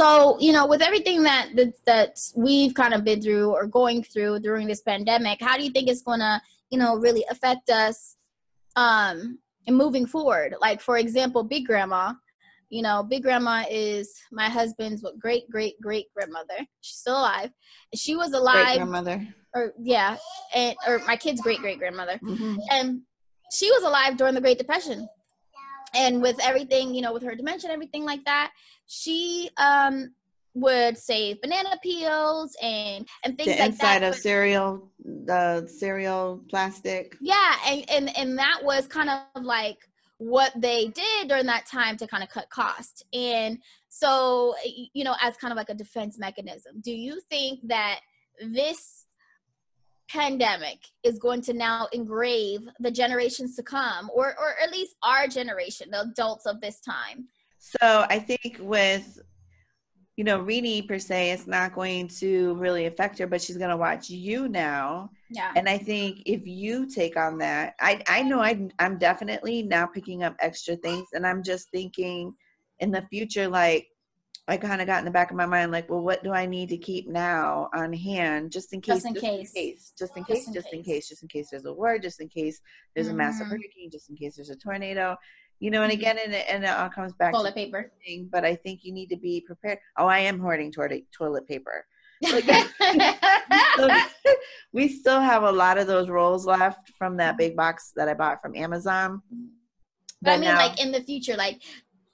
[0.00, 4.02] So, you know, with everything that, that that we've kind of been through or going
[4.02, 6.40] through during this pandemic, how do you think it's going to,
[6.70, 8.16] you know, really affect us
[8.76, 10.54] um and moving forward?
[10.58, 12.14] Like for example, Big Grandma,
[12.70, 16.58] you know, Big Grandma is my husband's what great great great grandmother.
[16.80, 17.50] She's still alive.
[17.94, 18.64] She was alive.
[18.64, 19.28] Great grandmother.
[19.54, 20.16] Or yeah,
[20.54, 22.56] and or my kid's great great grandmother, mm-hmm.
[22.70, 23.02] and
[23.52, 25.06] she was alive during the Great Depression
[25.94, 28.52] and with everything you know with her dementia and everything like that
[28.86, 30.10] she um
[30.54, 34.14] would save banana peels and and things the like inside that.
[34.14, 37.16] of cereal, the cereal plastic.
[37.20, 39.78] Yeah, and, and and that was kind of like
[40.18, 43.04] what they did during that time to kind of cut cost.
[43.12, 46.80] And so you know, as kind of like a defense mechanism.
[46.80, 48.00] Do you think that
[48.40, 49.06] this
[50.10, 55.28] pandemic is going to now engrave the generations to come or or at least our
[55.28, 57.28] generation the adults of this time.
[57.58, 59.20] So i think with
[60.16, 63.70] you know Rini per se it's not going to really affect her but she's going
[63.70, 65.10] to watch you now.
[65.30, 65.52] Yeah.
[65.54, 69.86] And i think if you take on that i i know I, i'm definitely now
[69.86, 72.34] picking up extra things and i'm just thinking
[72.80, 73.86] in the future like
[74.50, 76.44] I kind of got in the back of my mind, like, well, what do I
[76.44, 79.92] need to keep now on hand, just in case, just in just case, in case,
[79.96, 80.74] just in case, just in, just case.
[80.74, 82.60] in case, just in case there's a war, just in case
[82.94, 83.14] there's mm-hmm.
[83.14, 83.52] a massive mm-hmm.
[83.52, 85.16] hurricane, just in case there's a tornado,
[85.60, 85.82] you know.
[85.82, 86.00] And mm-hmm.
[86.00, 87.92] again, and it, and it all comes back toilet paper.
[88.04, 89.78] Thing, but I think you need to be prepared.
[89.96, 91.86] Oh, I am hoarding toilet toilet paper.
[94.72, 98.14] we still have a lot of those rolls left from that big box that I
[98.14, 99.22] bought from Amazon.
[99.30, 99.38] But,
[100.22, 101.62] but I mean, now, like in the future, like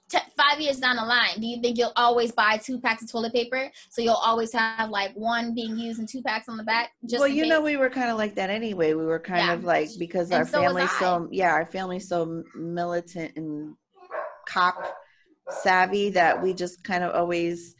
[0.09, 3.11] t- five years down the line, do you think you'll always buy two packs of
[3.11, 3.69] toilet paper?
[3.89, 6.91] So you'll always have like one being used and two packs on the back.
[7.11, 7.49] well, you case?
[7.49, 8.93] know, we were kind of like that anyway.
[8.93, 9.53] We were kind yeah.
[9.53, 13.75] of like because and our so family so yeah, our family's so militant and
[14.47, 14.95] cop
[15.49, 17.75] savvy that we just kind of always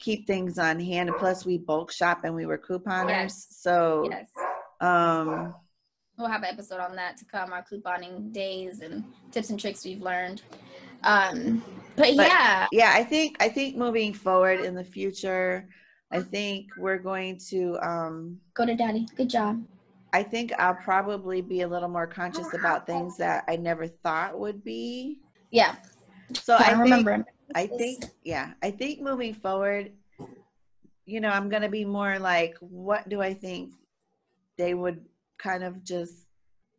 [0.00, 1.08] keep things on hand.
[1.08, 3.46] And plus, we bulk shop and we were couponers, yes.
[3.50, 4.28] so yes.
[4.80, 5.54] um.
[6.18, 9.86] We'll have an episode on that to come, our couponing days and tips and tricks
[9.86, 10.42] we've learned.
[11.02, 11.62] Um,
[11.96, 15.68] but, but yeah, yeah, I think I think moving forward in the future,
[16.10, 19.06] I think we're going to um, go to daddy.
[19.16, 19.62] Good job.
[20.12, 24.38] I think I'll probably be a little more conscious about things that I never thought
[24.38, 25.20] would be.
[25.50, 25.76] Yeah.
[26.32, 27.24] So I, I remember.
[27.54, 29.92] I think yeah, I think moving forward,
[31.06, 33.72] you know, I'm gonna be more like, what do I think
[34.56, 35.04] they would
[35.38, 36.26] kind of just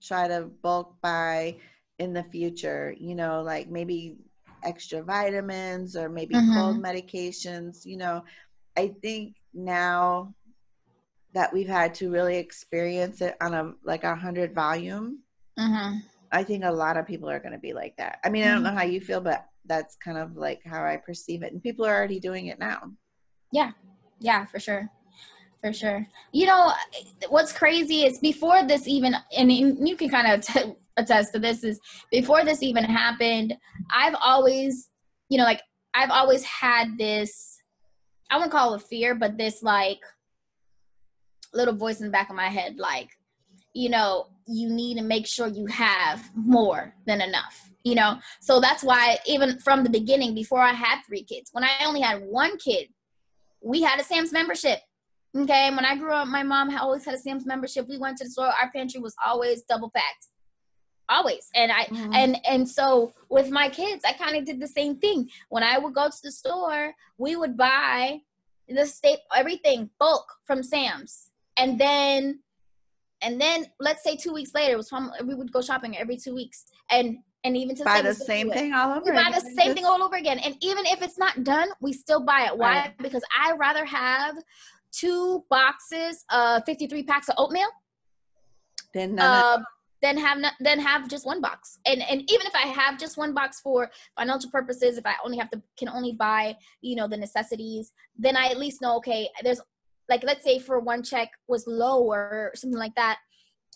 [0.02, 1.58] try to bulk buy
[2.02, 4.18] in the future, you know, like maybe
[4.64, 6.54] extra vitamins or maybe mm-hmm.
[6.54, 8.24] cold medications, you know.
[8.76, 10.34] I think now
[11.34, 15.20] that we've had to really experience it on a like a hundred volume,
[15.60, 16.00] mm-hmm.
[16.32, 18.20] I think a lot of people are going to be like that.
[18.26, 18.50] I mean, mm-hmm.
[18.50, 18.76] I don't mm-hmm.
[18.76, 21.86] know how you feel, but that's kind of like how I perceive it, and people
[21.86, 22.80] are already doing it now.
[23.52, 23.72] Yeah,
[24.20, 24.90] yeah, for sure
[25.62, 26.08] for sure.
[26.32, 26.74] You know,
[27.30, 31.64] what's crazy is before this even, and you can kind of t- attest to this,
[31.64, 31.80] is
[32.12, 33.56] before this even happened,
[33.94, 34.90] I've always,
[35.30, 35.62] you know, like
[35.94, 37.58] I've always had this,
[38.30, 40.00] I wouldn't call it fear, but this like
[41.54, 43.10] little voice in the back of my head, like,
[43.74, 48.60] you know, you need to make sure you have more than enough you know so
[48.60, 52.22] that's why even from the beginning before i had three kids when i only had
[52.22, 52.88] one kid
[53.64, 54.80] we had a sam's membership
[55.36, 57.88] Okay, when I grew up, my mom always had a Sam's membership.
[57.88, 58.48] We went to the store.
[58.48, 60.28] Our pantry was always double packed,
[61.12, 61.50] always.
[61.56, 62.14] And I mm-hmm.
[62.14, 65.30] and and so with my kids, I kind of did the same thing.
[65.50, 68.22] When I would go to the store, we would buy
[68.68, 72.40] the state everything bulk from Sam's, and then
[73.22, 76.18] and then let's say two weeks later, it was from we would go shopping every
[76.18, 79.06] two weeks, and and even to buy the same thing all over.
[79.06, 81.94] We buy the same thing all over again, and even if it's not done, we
[81.94, 82.58] still buy it.
[82.58, 82.74] Why?
[82.74, 82.98] Right.
[82.98, 84.36] Because I rather have
[84.92, 87.70] two boxes of 53 packs of oatmeal
[88.94, 89.60] then uh,
[90.02, 93.18] then have not, then have just one box and and even if i have just
[93.18, 97.08] one box for financial purposes if i only have to can only buy you know
[97.08, 99.62] the necessities then i at least know okay there's
[100.10, 103.18] like let's say for one check was low or something like that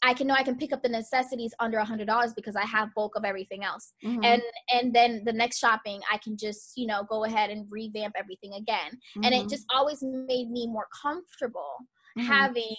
[0.04, 2.66] I can know I can pick up the necessities under a hundred dollars because I
[2.66, 3.94] have bulk of everything else.
[4.04, 4.24] Mm-hmm.
[4.24, 8.14] And and then the next shopping I can just, you know, go ahead and revamp
[8.18, 8.92] everything again.
[8.92, 9.24] Mm-hmm.
[9.24, 9.50] And it mm-hmm.
[9.50, 11.78] just always made me more comfortable
[12.18, 12.28] mm-hmm.
[12.28, 12.76] having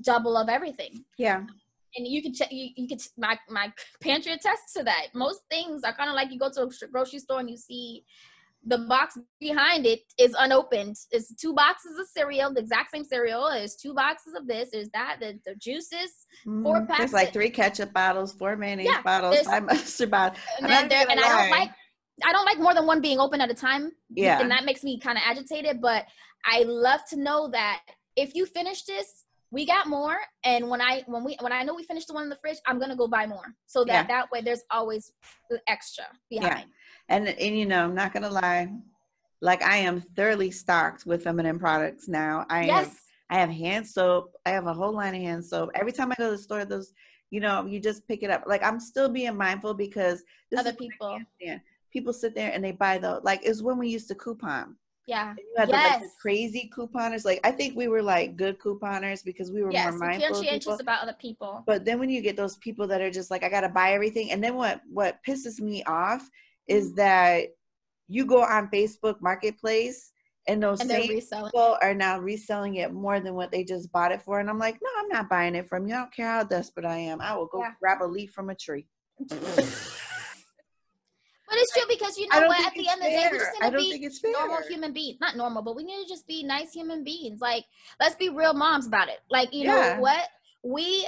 [0.00, 1.04] double of everything.
[1.16, 1.44] Yeah.
[1.98, 5.08] And you can check you, you could my my pantry attests to that.
[5.14, 8.04] Most things are kind of like you go to a grocery store and you see
[8.66, 10.96] the box behind it is unopened.
[11.10, 13.48] It's two boxes of cereal, the exact same cereal.
[13.50, 14.70] There's two boxes of this.
[14.72, 15.18] There's that.
[15.20, 16.98] The, the juices, mm, four packs.
[16.98, 20.42] There's like three ketchup bottles, four mayonnaise yeah, bottles, five mustard bottles.
[20.60, 21.70] And, there, and I don't like
[22.24, 23.92] I don't like more than one being open at a time.
[24.10, 24.40] Yeah.
[24.40, 25.80] And that makes me kind of agitated.
[25.80, 26.06] But
[26.44, 27.82] I love to know that
[28.16, 30.16] if you finish this, we got more.
[30.44, 32.58] And when I when we when I know we finished the one in the fridge,
[32.66, 33.54] I'm gonna go buy more.
[33.66, 34.06] So that yeah.
[34.06, 35.12] that way there's always
[35.50, 36.66] the extra behind.
[36.68, 37.16] Yeah.
[37.16, 38.70] And and you know, I'm not gonna lie,
[39.40, 42.44] like I am thoroughly stocked with feminine products now.
[42.50, 42.84] I yes.
[42.84, 42.98] Have,
[43.30, 44.34] I have hand soap.
[44.46, 45.70] I have a whole line of hand soap.
[45.74, 46.92] Every time I go to the store, those
[47.30, 48.44] you know, you just pick it up.
[48.46, 50.22] Like I'm still being mindful because
[50.56, 51.20] other people.
[51.40, 51.58] Yeah,
[51.92, 53.40] people sit there and they buy the like.
[53.42, 54.76] It's when we used to coupon.
[55.08, 55.30] Yeah.
[55.30, 55.86] And you had yes.
[55.86, 57.24] the, like, the crazy couponers.
[57.24, 60.34] Like I think we were like good couponers because we were yes, more mindful.
[60.34, 61.64] conscientious about other people.
[61.66, 64.30] But then when you get those people that are just like, I gotta buy everything,
[64.30, 66.28] and then what what pisses me off
[66.68, 66.96] is mm-hmm.
[66.96, 67.46] that
[68.06, 70.12] you go on Facebook Marketplace
[70.46, 74.12] and those and same people are now reselling it more than what they just bought
[74.12, 74.40] it for.
[74.40, 75.94] And I'm like, no, I'm not buying it from you.
[75.94, 77.20] I don't care how desperate I am.
[77.20, 77.72] I will go yeah.
[77.80, 78.86] grab a leaf from a tree.
[81.68, 82.66] It's true because you know what?
[82.66, 83.26] At the end fair.
[83.26, 85.18] of the day, we're just to be normal human beings.
[85.20, 87.40] Not normal, but we need to just be nice human beings.
[87.40, 87.64] Like,
[88.00, 89.20] let's be real moms about it.
[89.30, 89.94] Like, you yeah.
[89.96, 90.28] know what?
[90.62, 91.06] We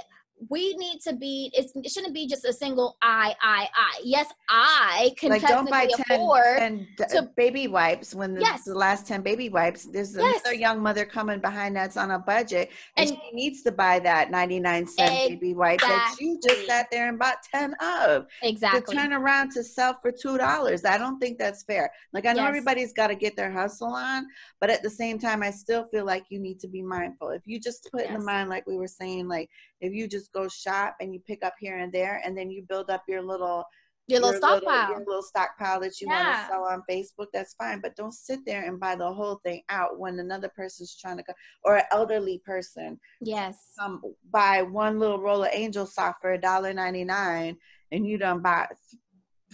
[0.48, 4.00] we need to be it shouldn't be just a single I I I.
[4.02, 8.64] Yes, I can like don't buy 10, afford 10 to, baby wipes when the, yes.
[8.64, 10.40] the, last 10 baby wipes there's yes.
[10.40, 13.98] another young mother coming behind that's on a budget and, and she needs to buy
[13.98, 15.34] that 99 cent exactly.
[15.36, 18.26] baby wipe that you just sat there and bought 10 of.
[18.42, 18.94] Exactly.
[18.94, 20.86] To turn around to sell for $2.
[20.86, 21.90] I don't think that's fair.
[22.12, 22.48] Like I know yes.
[22.48, 24.26] everybody's got to get their hustle on,
[24.60, 27.30] but at the same time I still feel like you need to be mindful.
[27.30, 30.32] If you just put in the mind like we were saying like if you just
[30.32, 33.22] go shop and you pick up here and there and then you build up your
[33.22, 33.64] little
[34.06, 36.24] your, little stockpile your little stockpile that you yeah.
[36.24, 39.40] want to sell on facebook that's fine but don't sit there and buy the whole
[39.44, 41.32] thing out when another person's trying to go
[41.64, 42.98] or an elderly person.
[43.20, 43.72] Yes.
[43.80, 47.56] Um buy one little roll of angel soft for a dollar 99
[47.92, 48.66] and you don't buy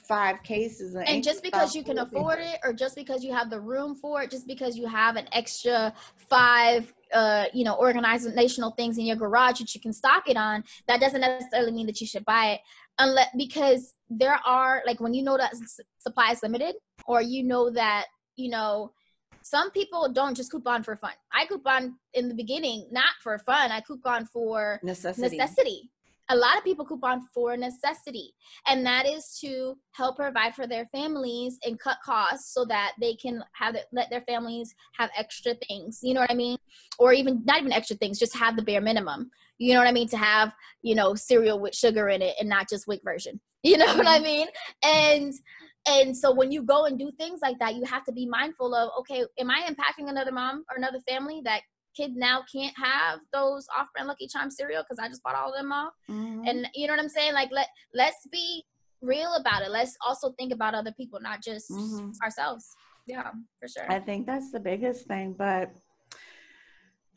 [0.09, 3.61] five cases and just because you can afford it or just because you have the
[3.61, 8.99] room for it just because you have an extra five uh you know organizational things
[8.99, 12.07] in your garage that you can stock it on that doesn't necessarily mean that you
[12.07, 12.61] should buy it.
[12.99, 15.55] Unless because there are like when you know that
[15.99, 16.75] supply is limited
[17.07, 18.07] or you know that
[18.37, 18.93] you know
[19.43, 21.13] some people don't just coupon for fun.
[21.33, 25.37] I coupon in the beginning not for fun i coupon for necessity.
[25.37, 25.91] necessity
[26.29, 28.35] a lot of people coupon for necessity
[28.67, 33.15] and that is to help provide for their families and cut costs so that they
[33.15, 36.59] can have it, let their families have extra things you know what i mean?
[36.99, 39.93] Or even not even extra things just have the bare minimum you know what i
[39.93, 40.09] mean?
[40.09, 40.53] To have
[40.83, 44.07] you know cereal with sugar in it and not just WIC version you know what
[44.07, 44.25] i mm-hmm.
[44.25, 44.49] mean?
[44.85, 45.35] And
[45.89, 48.75] and so when you go and do things like that you have to be mindful
[48.75, 51.63] of okay am i impacting another mom or another family that
[51.97, 55.57] kid now can't have those off-brand Lucky Charm cereal because I just bought all of
[55.57, 55.93] them off.
[56.11, 56.47] Mm-hmm.
[56.47, 57.33] And you know what I'm saying?
[57.33, 58.65] Like let let's be
[59.01, 59.71] real about it.
[59.71, 62.11] Let's also think about other people, not just mm-hmm.
[62.23, 62.67] ourselves.
[63.07, 63.91] Yeah, for sure.
[63.91, 65.35] I think that's the biggest thing.
[65.37, 65.71] But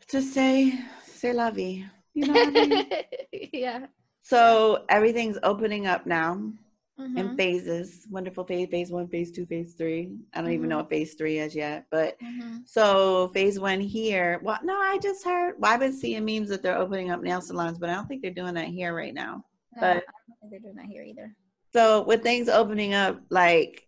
[0.09, 2.89] to say say la vie, you know I mean?
[3.53, 3.87] yeah.
[4.21, 6.53] So everything's opening up now
[6.99, 7.17] mm-hmm.
[7.17, 8.05] in phases.
[8.09, 10.11] Wonderful phase, phase one, phase two, phase three.
[10.33, 10.53] I don't mm-hmm.
[10.53, 11.85] even know what phase three is yet.
[11.89, 12.57] But mm-hmm.
[12.65, 14.39] so phase one here.
[14.43, 15.55] Well, no, I just heard.
[15.57, 18.21] Well, I've been seeing memes that they're opening up nail salons, but I don't think
[18.21, 19.45] they're doing that here right now.
[19.75, 21.35] No, but I don't think they're doing that here either.
[21.71, 23.85] So with things opening up, like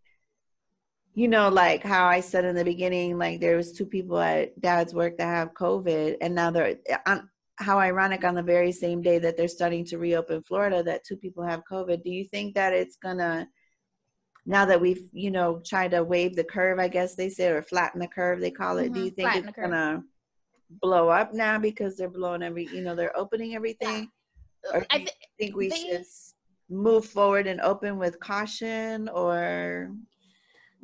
[1.13, 4.59] you know, like how I said in the beginning, like there was two people at
[4.61, 7.29] dad's work that have COVID, and now they're on
[7.61, 11.15] how ironic on the very same day that they're starting to reopen Florida that two
[11.15, 12.03] people have COVID.
[12.03, 13.47] Do you think that it's gonna
[14.45, 17.61] now that we've you know tried to wave the curve, I guess they say, or
[17.61, 18.85] flatten the curve they call it?
[18.85, 18.93] Mm-hmm.
[18.93, 20.03] Do you think flatten it's gonna
[20.81, 24.09] blow up now because they're blowing every you know they're opening everything,
[24.65, 24.71] yeah.
[24.73, 26.05] or do you th- think we they, should
[26.69, 29.91] move forward and open with caution or?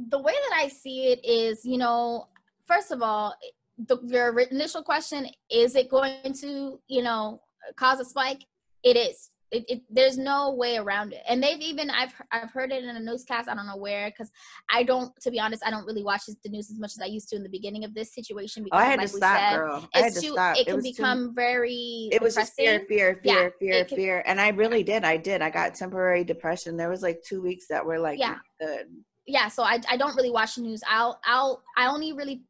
[0.10, 2.28] The way that I see it is, you know,
[2.68, 3.34] first of all,
[3.78, 7.42] the, your initial question is it going to you know
[7.76, 8.44] cause a spike?
[8.84, 9.32] It is.
[9.50, 11.22] It, it, there's no way around it.
[11.28, 14.30] And they've even i've i've heard it in a newscast i don't know where because
[14.70, 17.06] i don't to be honest i don't really watch the news as much as i
[17.06, 19.38] used to in the beginning of this situation because oh, I had like to stop,
[19.40, 19.90] said, girl.
[19.96, 20.58] I had to too, stop.
[20.58, 24.24] it can become too, very it was just fear fear fear yeah, fear can, fear.
[24.26, 25.06] And i really did.
[25.06, 25.42] I did.
[25.42, 26.76] I got temporary depression.
[26.76, 28.36] There was like two weeks that were like yeah.
[28.60, 28.88] good.
[29.26, 30.82] Yeah so i, I don't really watch the news.
[30.90, 32.42] I'll i'll i only really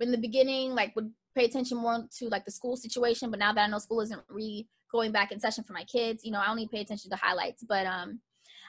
[0.00, 3.52] in the beginning like would pay attention more to like the school situation but now
[3.52, 6.40] that i know school isn't re going back in session for my kids you know
[6.40, 7.64] i only pay attention to highlights.
[7.68, 8.20] But um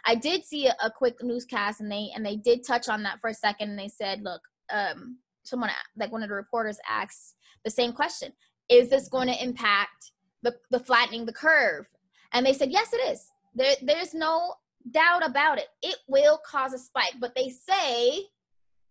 [0.06, 3.20] i did see a, a quick newscast and they and they did touch on that
[3.22, 4.42] for a second and they said look
[4.72, 5.18] um
[5.48, 8.34] someone like one of the reporters asked the same question.
[8.70, 10.12] Is this going to impact
[10.44, 11.88] the, the flattening the curve?
[12.34, 13.26] And they said yes it is.
[13.56, 14.54] There there's no
[14.92, 15.68] doubt about it.
[15.82, 18.24] It will cause a spike, but they say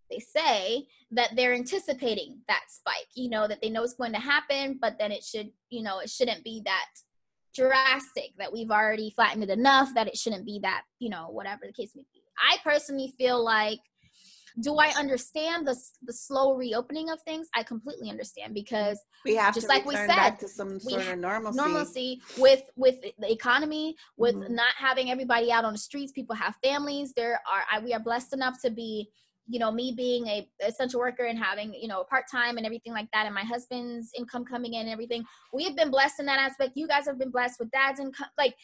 [0.09, 3.07] they say that they're anticipating that spike.
[3.15, 5.99] You know that they know it's going to happen, but then it should, you know,
[5.99, 6.85] it shouldn't be that
[7.53, 11.61] drastic that we've already flattened it enough that it shouldn't be that, you know, whatever
[11.65, 12.21] the case may be.
[12.37, 13.79] I personally feel like
[14.59, 17.47] do I understand the the slow reopening of things?
[17.55, 21.57] I completely understand because we have just like we said to some sort of normalcy.
[21.57, 24.55] Normalcy with with the economy, with mm-hmm.
[24.55, 26.11] not having everybody out on the streets.
[26.11, 27.13] People have families.
[27.13, 29.09] There are I, we are blessed enough to be
[29.47, 33.07] you know me being a essential worker and having you know part-time and everything like
[33.13, 35.23] that and my husband's income coming in and everything
[35.53, 38.27] we have been blessed in that aspect you guys have been blessed with dad's income
[38.37, 38.55] like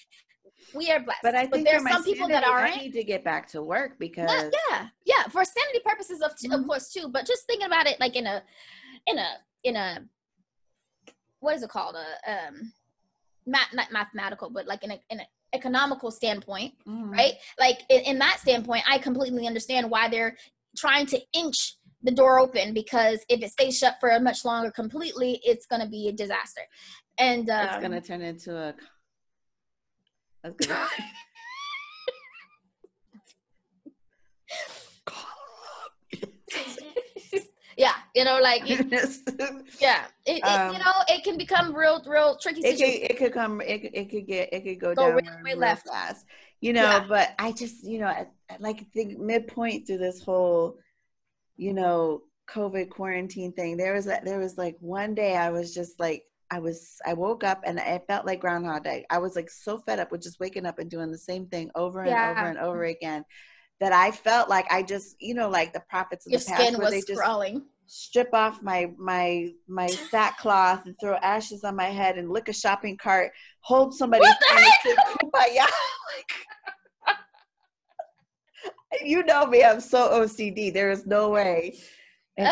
[0.73, 1.19] we are blessed.
[1.23, 2.77] But I think but there's some people that aren't.
[2.77, 6.31] I need to get back to work because Not, yeah, yeah, for sanity purposes of
[6.31, 6.51] mm-hmm.
[6.51, 7.09] of course too.
[7.09, 8.43] But just thinking about it like in a
[9.07, 9.29] in a
[9.63, 9.99] in a
[11.39, 12.73] what is it called a um
[13.45, 17.11] math not mathematical but like in a in an economical standpoint, mm-hmm.
[17.11, 17.33] right?
[17.59, 20.35] Like in, in that standpoint, I completely understand why they're
[20.75, 24.71] trying to inch the door open because if it stays shut for a much longer
[24.71, 26.61] completely, it's going to be a disaster.
[27.17, 28.73] And um, it's going to turn into a
[30.43, 30.69] that's good.
[37.77, 38.85] yeah, you know, like it,
[39.79, 42.59] yeah, it, it um, you know, it can become real, real tricky.
[42.61, 45.37] It could, it could come, it, it could get, it could go, go down real,
[45.43, 45.87] real left.
[45.87, 46.25] fast,
[46.63, 46.83] you know.
[46.83, 47.05] Yeah.
[47.07, 50.77] But I just, you know, I, I like think midpoint through this whole,
[51.57, 53.75] you know, COVID quarantine thing.
[53.75, 57.13] There was a, there was like one day I was just like I was I
[57.13, 59.05] woke up and I felt like Groundhog Day.
[59.09, 61.69] I was like so fed up with just waking up and doing the same thing
[61.75, 62.31] over and yeah.
[62.31, 63.25] over and over again
[63.81, 66.61] that I felt like I just you know like the prophets of Your the past
[66.61, 67.63] skin where they just crawling.
[67.87, 72.53] strip off my my my sackcloth and throw ashes on my head and lick a
[72.53, 74.23] shopping cart, hold somebody
[74.85, 75.65] kumbaya.
[79.03, 80.73] you know me, I'm so OCD.
[80.73, 81.77] There is no way
[82.37, 82.47] and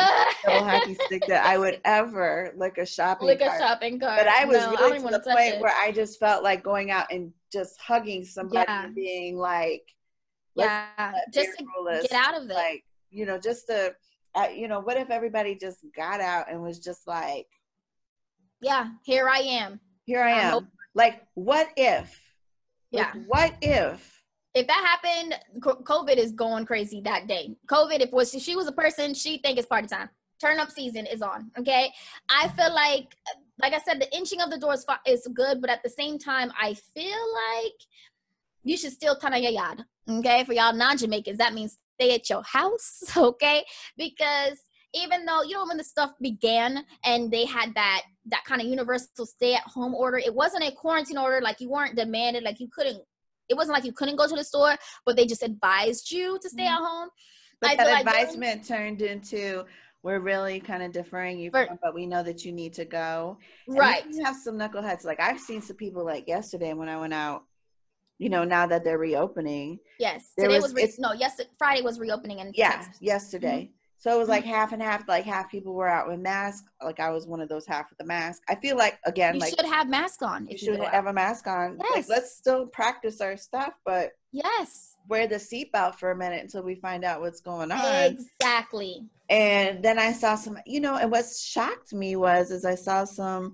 [0.48, 3.56] no hockey stick that I would ever lick a shopping lick cart.
[3.56, 4.20] a shopping cart.
[4.20, 5.62] But I was no, really I to the point it.
[5.62, 8.86] where I just felt like going out and just hugging somebody yeah.
[8.86, 9.84] and being like,
[10.56, 11.66] yeah, just to
[12.02, 12.54] get out of it.
[12.54, 13.96] Like, you know, just to,
[14.36, 17.48] uh, you know, what if everybody just got out and was just like,
[18.62, 19.80] yeah, here I am.
[20.06, 20.68] Here I am.
[20.94, 22.20] like, what if?
[22.92, 23.12] Yeah.
[23.14, 24.21] Like, what if?
[24.54, 27.56] If that happened, COVID is going crazy that day.
[27.68, 30.10] COVID, if was she was a person, she think it's party time.
[30.40, 31.52] Turn up season is on.
[31.58, 31.92] Okay,
[32.30, 33.16] I feel like,
[33.62, 36.52] like I said, the inching of the doors is good, but at the same time,
[36.60, 37.20] I feel
[37.54, 37.74] like
[38.64, 39.84] you should still kind of your yard.
[40.10, 43.04] Okay, for y'all non-Jamaicans, that means stay at your house.
[43.16, 43.64] Okay,
[43.98, 44.58] because
[44.94, 48.68] even though you know when the stuff began and they had that that kind of
[48.68, 52.60] universal stay at home order it wasn't a quarantine order like you weren't demanded like
[52.60, 53.02] you couldn't
[53.52, 56.50] it wasn't like you couldn't go to the store, but they just advised you to
[56.50, 56.84] stay mm-hmm.
[56.84, 57.10] at home.
[57.60, 59.66] But I that advisement like turned into
[60.04, 63.38] we're really kind of deferring you from, but we know that you need to go.
[63.68, 64.04] And right.
[64.10, 65.06] You have some knuckleheads.
[65.06, 67.44] Like I've seen some people like yesterday when I went out.
[68.18, 69.80] You know, now that they're reopening.
[69.98, 70.34] Yes.
[70.38, 71.14] Today was, was re- no.
[71.14, 73.64] Yes, Friday was reopening and yeah, yesterday.
[73.64, 73.81] Mm-hmm.
[74.02, 74.54] So it was like mm-hmm.
[74.54, 75.08] half and half.
[75.08, 76.68] Like half people were out with masks.
[76.84, 78.42] Like I was one of those half with the mask.
[78.50, 80.48] I feel like again, you like should have mask on.
[80.50, 81.78] If you should have a mask on.
[81.80, 82.10] Yes.
[82.10, 86.64] Like let's still practice our stuff, but yes, wear the seatbelt for a minute until
[86.64, 88.18] we find out what's going on.
[88.42, 89.06] Exactly.
[89.30, 90.58] And then I saw some.
[90.66, 93.54] You know, and what shocked me was is I saw some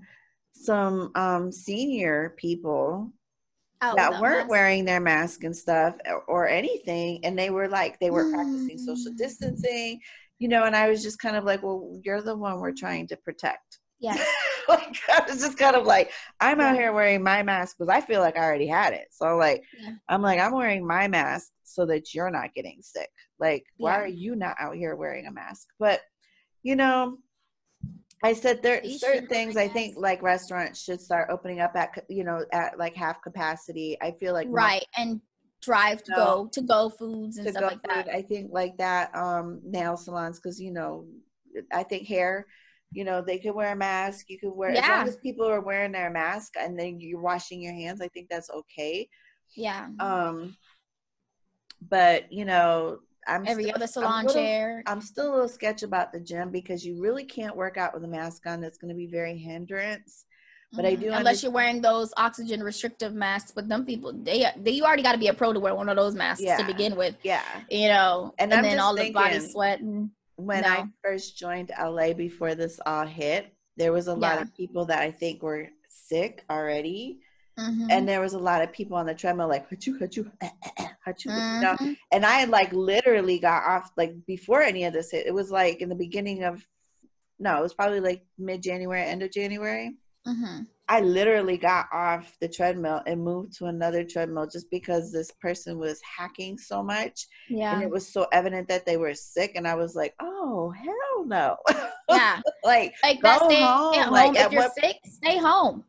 [0.53, 3.11] some um senior people
[3.79, 4.49] Oh, that weren't mask.
[4.49, 8.33] wearing their mask and stuff or, or, anything and they were like they were mm.
[8.33, 9.17] practicing social mm.
[9.17, 9.99] distancing
[10.39, 13.07] you know, and I was just kind of like, well, you're the one we're trying
[13.07, 13.79] to protect.
[13.99, 14.23] Yeah.
[14.69, 16.69] like I was just kind of like, I'm yeah.
[16.69, 19.07] out here wearing my mask because I feel like I already had it.
[19.11, 19.91] So like, yeah.
[20.09, 23.09] I'm like, I'm wearing my mask so that you're not getting sick.
[23.39, 24.01] Like, why yeah.
[24.01, 25.67] are you not out here wearing a mask?
[25.79, 26.01] But
[26.63, 27.17] you know,
[28.23, 32.03] I said there are certain things I think like restaurants should start opening up at
[32.09, 33.97] you know at like half capacity.
[34.01, 35.21] I feel like right and
[35.61, 38.09] drive to no, go to go foods and stuff like food, that.
[38.09, 41.05] I think like that um nail salons because you know
[41.71, 42.45] I think hair
[42.91, 44.81] you know they could wear a mask you could wear yeah.
[44.81, 48.07] as long as people are wearing their mask and then you're washing your hands I
[48.07, 49.09] think that's okay.
[49.55, 49.87] Yeah.
[49.99, 50.55] Um
[51.81, 54.83] but you know I'm every still, other salon I'm little, chair.
[54.85, 58.03] I'm still a little sketch about the gym because you really can't work out with
[58.05, 58.61] a mask on.
[58.61, 60.23] That's going to be very hindrance.
[60.73, 60.87] But mm-hmm.
[60.87, 63.51] I do unless you're wearing those oxygen restrictive masks.
[63.51, 65.87] But them people, they, they you already got to be a pro to wear one
[65.87, 66.57] of those masks yeah.
[66.57, 67.15] to begin with.
[67.23, 69.79] Yeah, you know, and, and then all the body sweat.
[69.79, 70.69] And, when no.
[70.69, 74.99] I first joined LA before this all hit, there was a lot of people that
[74.99, 77.19] I think were sick already.
[77.59, 77.87] Mm-hmm.
[77.89, 80.31] And there was a lot of people on the treadmill like hachu hachu
[81.07, 81.73] hachu, you know.
[81.73, 81.93] Mm-hmm.
[82.11, 85.25] And I had like literally got off like before any of this hit.
[85.25, 86.63] It was like in the beginning of
[87.39, 89.95] no, it was probably like mid January, end of January.
[90.27, 90.63] Mm-hmm.
[90.89, 95.77] I literally got off the treadmill and moved to another treadmill just because this person
[95.77, 97.27] was hacking so much.
[97.49, 97.73] Yeah.
[97.73, 99.53] And it was so evident that they were sick.
[99.55, 101.57] And I was like, oh, hell no.
[102.09, 102.39] Yeah.
[102.63, 103.95] like, like go stay home.
[103.95, 104.13] home.
[104.13, 105.83] Like, if you're what, sick, stay home.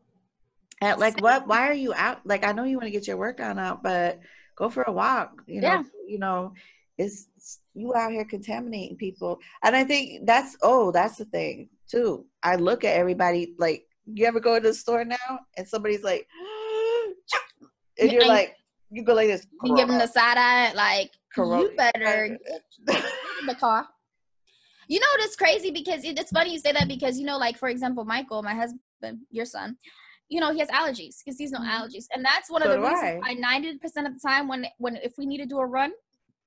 [0.80, 1.46] At like, what?
[1.46, 2.20] Why are you out?
[2.24, 4.20] Like, I know you want to get your workout out, but
[4.56, 5.42] go for a walk.
[5.46, 5.82] You know, yeah.
[6.06, 6.54] you know,
[6.96, 7.28] it's
[7.74, 9.38] you out here contaminating people.
[9.62, 12.26] And I think that's, oh, that's the thing too.
[12.42, 16.26] I look at everybody like, you ever go to the store now and somebody's like,
[17.98, 18.56] and you're and like,
[18.90, 19.46] you go like this.
[19.64, 21.62] You give them the side eye, like, Corona.
[21.62, 22.38] you better
[22.86, 23.04] get
[23.40, 23.86] in the car.
[24.88, 27.68] You know, it's crazy because it's funny you say that because, you know, like, for
[27.68, 29.76] example, Michael, my husband, your son,
[30.28, 31.82] you know, he has allergies, he has seasonal mm-hmm.
[31.82, 32.06] allergies.
[32.14, 35.26] And that's one of the reasons I 90% of the time when, when, if we
[35.26, 35.92] need to do a run,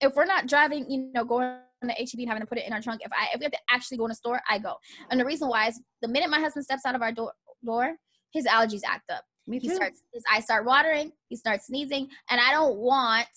[0.02, 2.74] if we're not driving, you know, going to HEB and having to put it in
[2.74, 4.76] our trunk, if I, if we have to actually go in a store, I go.
[5.10, 7.96] And the reason why is the minute my husband steps out of our door, door,
[8.34, 9.24] his allergies act up.
[9.48, 9.70] Me too.
[9.70, 13.28] He starts his eyes start watering, he starts sneezing, and I don't want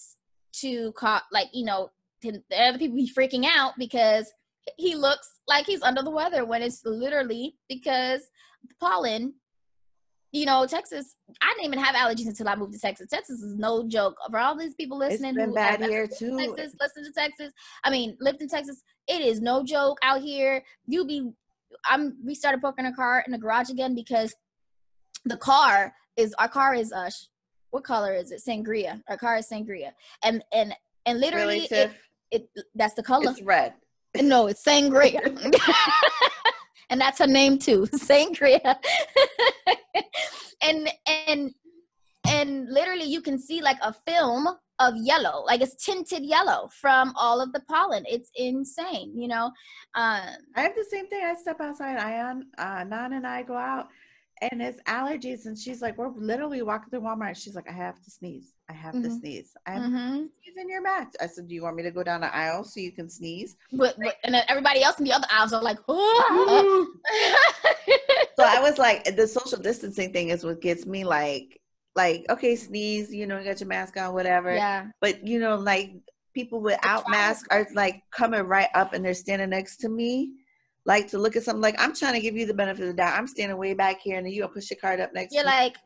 [0.60, 1.90] to call like, you know,
[2.22, 4.32] the other people be freaking out because
[4.78, 8.22] he looks like he's under the weather when it's literally because
[8.66, 9.34] the pollen
[10.34, 13.06] you know, Texas, I didn't even have allergies until I moved to Texas.
[13.08, 14.16] Texas is no joke.
[14.28, 16.36] For all these people listening, it's been bad here too.
[16.36, 17.52] Texas, listen to Texas.
[17.84, 18.82] I mean, lived in Texas.
[19.06, 20.64] It is no joke out here.
[20.86, 21.30] You be
[21.88, 24.34] I'm we started parking a car in the garage again because
[25.24, 27.10] the car is our car is uh
[27.74, 28.40] what color is it?
[28.40, 29.02] Sangria.
[29.08, 29.90] Our car is sangria.
[30.22, 30.74] And and
[31.06, 31.90] and literally really, it,
[32.30, 33.30] it that's the color.
[33.30, 33.74] It's red.
[34.22, 35.26] No, it's sangria.
[36.88, 38.76] and that's her name too, sangria.
[40.62, 40.88] and
[41.28, 41.52] and
[42.28, 44.46] and literally you can see like a film
[44.80, 48.04] of yellow like it's tinted yellow from all of the pollen.
[48.08, 49.46] It's insane you know
[49.94, 51.24] um i have the same thing.
[51.24, 53.88] I step outside ion uh nan and i go out
[54.42, 57.36] and it's allergies and she's like we're literally walking through walmart.
[57.36, 58.54] She's like i have to sneeze.
[58.68, 59.04] I have mm-hmm.
[59.04, 59.54] to sneeze.
[59.66, 60.12] I have mm-hmm.
[60.12, 62.34] to sneeze in your mask i said do you want me to go down the
[62.34, 63.56] aisle so you can sneeze?
[63.72, 66.94] But, but and then everybody else in the other aisles are like oh.
[68.36, 71.60] so i was like the social distancing thing is what gets me like
[71.96, 74.54] like okay sneeze you know you got your mask on whatever.
[74.54, 74.86] Yeah.
[75.00, 75.92] But you know like
[76.34, 80.32] people without masks are like coming right up and they're standing next to me
[80.86, 82.94] like to look at something like i'm trying to give you the benefit of the
[82.94, 83.16] doubt.
[83.16, 85.44] I'm standing way back here and then you gonna push your card up next you're
[85.44, 85.76] like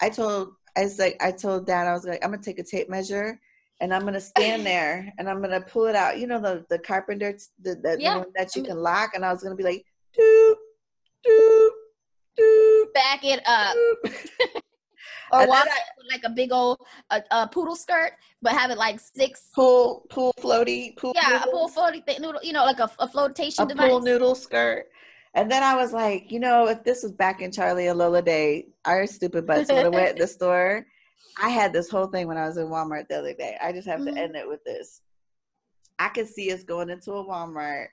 [0.00, 2.64] i told i was like i told dad i was like i'm gonna take a
[2.64, 3.38] tape measure
[3.80, 6.18] and i'm gonna stand there and i'm gonna pull it out.
[6.18, 8.18] You know the the carpenter the, the, yeah.
[8.18, 8.72] one that you mm-hmm.
[8.72, 9.84] can lock and i was gonna be like
[10.14, 10.56] do
[11.24, 11.72] do
[12.36, 13.76] do back it up
[15.32, 15.78] or walk I,
[16.10, 16.78] like a big old
[17.10, 21.44] uh, uh, poodle skirt, but have it like six pool pool floaty pool yeah noodles.
[21.44, 23.88] a pool floaty thing, noodle you know like a, a flotation a device.
[23.88, 24.86] pool noodle skirt.
[25.34, 28.20] And then I was like, you know, if this was back in Charlie and Lola
[28.20, 30.84] day, our stupid butts would have went at the store.
[31.40, 33.56] I had this whole thing when I was in Walmart the other day.
[33.62, 34.14] I just have mm-hmm.
[34.14, 35.00] to end it with this.
[35.98, 37.88] I could see us going into a Walmart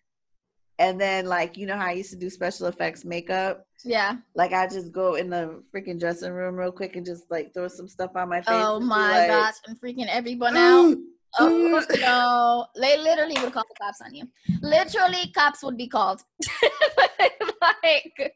[0.79, 3.67] and then like you know how I used to do special effects makeup.
[3.83, 4.15] Yeah.
[4.33, 7.67] Like I just go in the freaking dressing room real quick and just like throw
[7.67, 8.47] some stuff on my face.
[8.49, 10.95] Oh my like, gosh, I'm freaking everyone out.
[11.39, 12.65] oh no.
[12.81, 14.23] They literally would call the cops on you.
[14.61, 16.23] Literally cops would be called.
[17.61, 18.33] like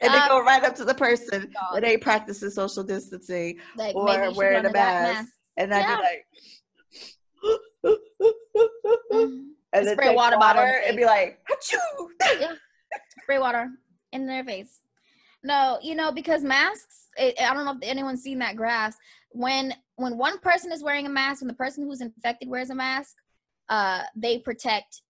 [0.00, 3.94] and they go um, right up to the person that ain't practicing social distancing like,
[3.94, 5.14] or wearing a mask.
[5.14, 5.32] mask.
[5.58, 5.96] And I'd yeah.
[5.96, 6.26] be like
[9.12, 12.08] mm-hmm and then spray water, bottle and be like, Achoo!
[12.40, 12.52] yeah,
[13.22, 13.70] spray water
[14.12, 14.80] in their face.
[15.44, 17.08] No, you know because masks.
[17.16, 18.96] It, I don't know if anyone's seen that graph.
[19.30, 22.74] When when one person is wearing a mask and the person who's infected wears a
[22.74, 23.16] mask,
[23.68, 25.02] uh, they protect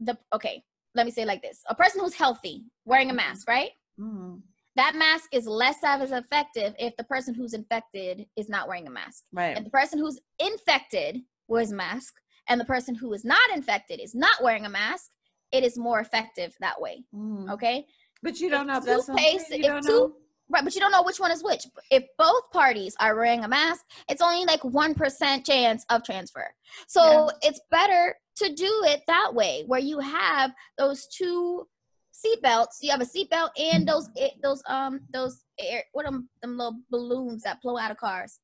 [0.00, 0.18] the.
[0.34, 0.62] Okay,
[0.94, 3.70] let me say like this: a person who's healthy wearing a mask, right?
[3.98, 4.36] Mm-hmm.
[4.76, 8.90] That mask is less as effective if the person who's infected is not wearing a
[8.90, 9.24] mask.
[9.32, 9.56] Right.
[9.56, 12.14] If the person who's infected wears a mask,
[12.48, 15.10] and the person who is not infected is not wearing a mask,
[15.52, 17.04] it is more effective that way.
[17.14, 17.52] Mm.
[17.52, 17.86] Okay.
[18.22, 20.12] But you don't know if pace, you if two, know.
[20.50, 21.66] Right, but you don't know which one is which.
[21.90, 26.46] If both parties are wearing a mask, it's only like 1% chance of transfer.
[26.86, 27.02] So
[27.42, 27.48] yeah.
[27.48, 31.66] it's better to do it that way where you have those two
[32.14, 32.78] seatbelts.
[32.80, 36.78] You have a seatbelt and those eh, those um those air what them them little
[36.90, 38.40] balloons that blow out of cars.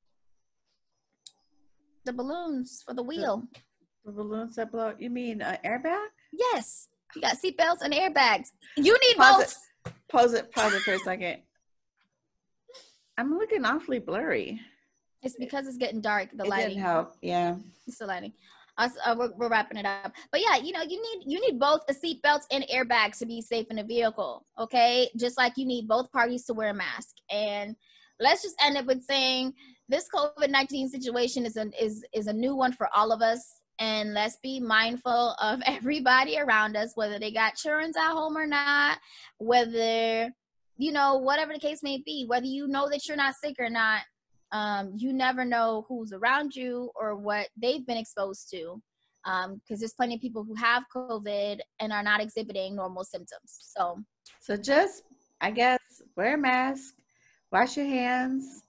[2.04, 3.44] The balloons for the wheel.
[3.52, 3.60] The
[4.12, 4.92] balloons that blow.
[4.98, 6.06] You mean an airbag?
[6.32, 6.88] Yes.
[7.14, 8.48] You got seatbelts and airbags.
[8.76, 9.56] You need pause both.
[9.86, 9.92] It.
[10.10, 10.52] Pause it.
[10.52, 11.38] Pause it for a second.
[13.16, 14.60] I'm looking awfully blurry.
[15.22, 16.30] It's because it's getting dark.
[16.34, 17.14] The it lighting didn't help.
[17.22, 17.56] Yeah.
[17.86, 18.32] It's the lighting.
[18.76, 20.12] Uh, uh, we're, we're, wrapping it up.
[20.32, 23.40] But yeah, you know, you need you need both a seatbelt and airbags to be
[23.40, 24.44] safe in a vehicle.
[24.58, 27.14] Okay, just like you need both parties to wear a mask.
[27.30, 27.76] And
[28.18, 29.54] let's just end up with saying
[29.88, 33.60] this COVID nineteen situation is a is is a new one for all of us.
[33.84, 38.46] And let's be mindful of everybody around us, whether they got insurance at home or
[38.46, 38.98] not,
[39.38, 40.32] whether
[40.76, 43.70] you know whatever the case may be, whether you know that you're not sick or
[43.70, 44.02] not
[44.54, 48.80] um, you never know who's around you or what they've been exposed to
[49.24, 53.58] because um, there's plenty of people who have covid and are not exhibiting normal symptoms.
[53.58, 53.98] So
[54.40, 55.02] so just
[55.40, 55.80] i guess
[56.16, 56.94] wear a mask
[57.50, 58.62] wash your hands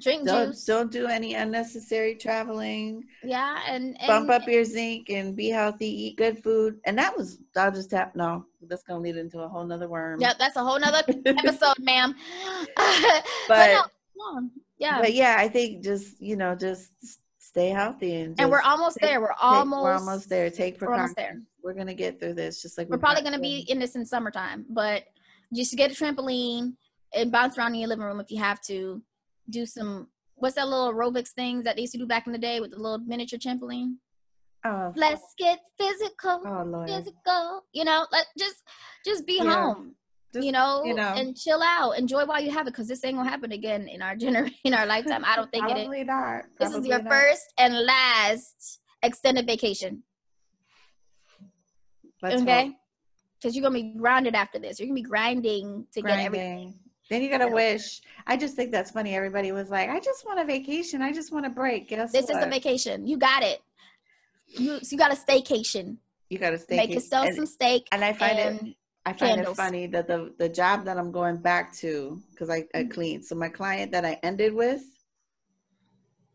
[0.00, 0.64] drink don't, juice.
[0.64, 3.04] don't do any unnecessary traveling.
[3.22, 6.80] Yeah and, and bump up your zinc and be healthy eat good food.
[6.84, 10.20] And that was i'll just tap no that's gonna lead into a whole nother worm.
[10.20, 12.14] Yep that's a whole nother episode ma'am.
[12.76, 15.00] But, but no, yeah.
[15.00, 16.92] but yeah i think just you know just
[17.38, 19.20] stay healthy and, and we're almost take, there.
[19.20, 20.50] We're almost take, we're almost there.
[20.50, 21.42] Take precautions we're, there.
[21.64, 24.64] we're gonna get through this just like we're probably gonna be in this in summertime
[24.68, 25.04] but
[25.52, 26.74] just get a trampoline
[27.12, 29.02] and bounce around in your living room if you have to
[29.50, 32.38] do some what's that little aerobics thing that they used to do back in the
[32.38, 33.94] day with the little miniature trampoline
[34.64, 36.42] Oh, let's get physical.
[36.44, 36.88] Oh, Lord.
[36.88, 37.64] Physical.
[37.72, 38.62] You know, let just
[39.04, 39.54] just be yeah.
[39.54, 39.94] home.
[40.32, 41.98] Just, you, know, you know, and chill out.
[41.98, 44.74] Enjoy while you have it, because this ain't gonna happen again in our generation, in
[44.74, 45.24] our lifetime.
[45.24, 46.06] I don't think Probably it.
[46.06, 46.44] Not.
[46.56, 47.10] Probably this is your not.
[47.10, 50.02] first and last extended vacation.
[52.22, 52.72] Let's okay,
[53.40, 54.78] because you're gonna be grounded after this.
[54.78, 56.18] You're gonna be grinding to grinding.
[56.18, 56.74] get everything.
[57.10, 58.00] Then you gotta wish.
[58.26, 59.14] I just think that's funny.
[59.16, 61.02] Everybody was like, "I just want a vacation.
[61.02, 62.36] I just want a break." Guess this what?
[62.36, 63.06] is a vacation.
[63.06, 63.60] You got it.
[64.46, 65.96] You so you got a staycation.
[66.30, 66.76] You got a staycation.
[66.76, 67.88] Make yourself and, some steak.
[67.90, 69.58] And I find and it I find candles.
[69.58, 72.90] it funny that the the job that I'm going back to because I, I Mm-hmm.
[72.92, 73.22] clean.
[73.22, 74.82] So my client that I ended with,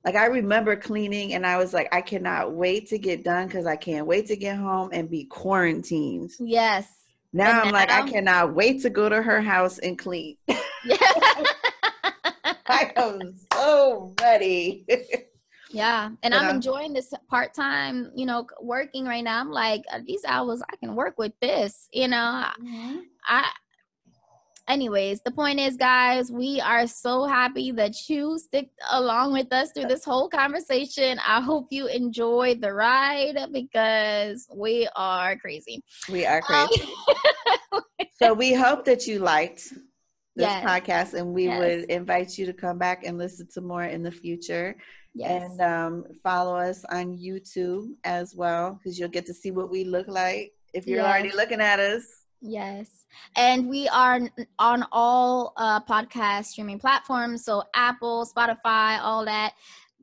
[0.03, 3.65] like I remember cleaning, and I was like, I cannot wait to get done because
[3.65, 6.31] I can't wait to get home and be quarantined.
[6.39, 7.04] Yes.
[7.35, 10.37] Now And I'm like, I cannot wait to go to her house and clean.
[10.47, 10.55] Yeah.
[12.67, 14.85] I am so ready.
[15.69, 16.11] yeah.
[16.23, 19.41] And I'm enjoying this part time, you know, working right now.
[19.41, 22.17] I'm like, uh, these hours I can work with this, you know.
[22.17, 22.53] I,
[23.27, 23.51] I
[24.67, 29.71] anyways, the point is, guys, we are so happy that you stick along with us
[29.71, 31.19] through this whole conversation.
[31.25, 35.83] I hope you enjoy the ride because we are crazy.
[36.11, 36.81] We are crazy.
[37.71, 37.81] Um,
[38.21, 39.73] so we hope that you liked
[40.35, 40.65] this Yes.
[40.65, 41.59] podcast and we Yes.
[41.59, 44.75] would invite you to come back and listen to more in the future
[45.13, 45.49] yes.
[45.49, 49.85] and um, follow us on youtube as well because you'll get to see what we
[49.85, 53.05] look like if you're already looking at us Yes.
[53.35, 54.19] And we are
[54.59, 57.43] on all uh, podcast streaming platforms.
[57.43, 59.53] So Apple, Spotify, all that.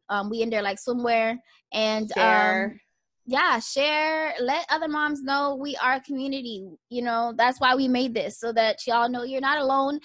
[0.08, 1.38] Um, we in there like somewhere.
[1.72, 2.80] And um,
[3.26, 6.66] yeah, share, let other moms know we are a community.
[6.90, 10.00] You know, that's why we made this so that y'all know you're not alone.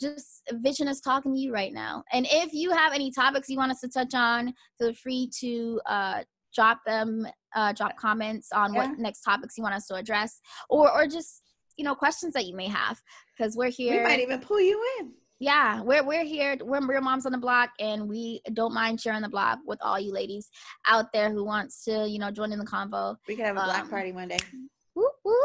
[0.00, 2.04] Just Vision is talking to you right now.
[2.12, 5.80] And if you have any topics you want us to touch on, feel free to
[5.86, 6.22] uh,
[6.54, 8.90] drop them, uh, drop comments on Yeah.
[8.90, 11.39] what next topics you want us to address, or or just
[11.80, 13.00] you know questions that you may have
[13.32, 15.12] because we're here we might even pull you in.
[15.38, 19.22] Yeah we're we're here we're real moms on the block and we don't mind sharing
[19.22, 20.50] the block with all you ladies
[20.86, 23.16] out there who wants to you know join in the convo.
[23.26, 24.36] We can have a black Um, party one day.
[24.94, 25.36] whoop whoop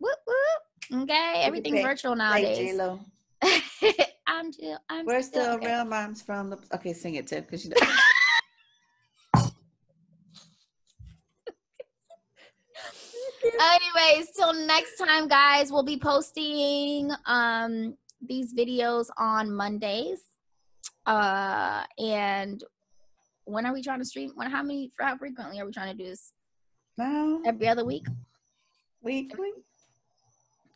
[0.00, 1.02] whoop whoop.
[1.02, 2.80] Okay everything's pick- virtual nowadays.
[4.26, 4.78] I'm Jill.
[4.88, 5.66] i'm we're still okay.
[5.66, 7.86] real moms from the okay sing it tip because you know
[13.44, 20.20] anyways till next time guys we'll be posting um these videos on mondays.
[21.06, 22.62] Uh and
[23.44, 24.32] when are we trying to stream?
[24.34, 26.32] When how many For how frequently are we trying to do this?
[26.96, 28.06] No every other week?
[29.02, 29.50] weekly.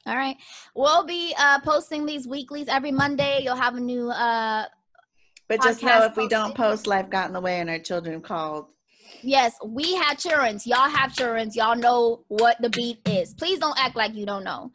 [0.06, 0.36] All right.
[0.74, 3.40] We'll be uh posting these weeklies every monday.
[3.42, 4.66] You'll have a new uh
[5.48, 8.20] but just know if we don't post life got in the way and our children
[8.20, 8.66] called
[9.22, 13.34] yes we have children y'all have children y'all know what the beat is.
[13.34, 14.70] Please don't act like you don't know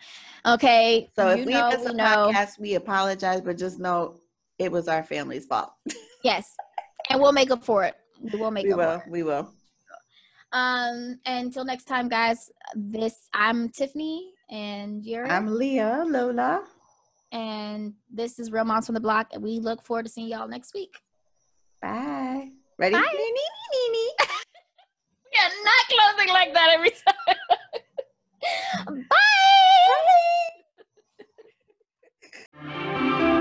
[0.45, 1.09] okay?
[1.15, 2.03] So if You we know, miss a know.
[2.33, 4.15] podcast we apologize but just know
[4.59, 5.71] it was our family's fault.
[6.23, 6.55] Yes
[7.09, 7.95] and we'll make up for it.
[8.21, 9.49] We will make we up for will we will.
[10.51, 12.51] Um, until next time, guys.
[12.75, 16.63] This I'm Tiffany, and you're, i'm leah lola.
[17.31, 20.47] And this is Real Moms from the Block, and we look forward to seeing y'all
[20.47, 20.95] next week.
[21.81, 22.95] bye Ready?
[22.95, 23.01] Bye.
[23.13, 23.29] we
[25.39, 27.35] are not closing like that every time.
[29.09, 29.19] Bye.
[32.69, 33.29] Bye.